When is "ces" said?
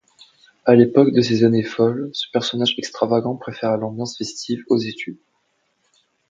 1.21-1.43